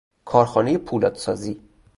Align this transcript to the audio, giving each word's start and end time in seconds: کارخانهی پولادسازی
کارخانهی 0.25 0.77
پولادسازی 0.77 1.59